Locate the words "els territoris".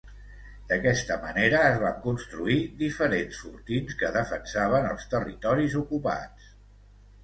4.93-5.83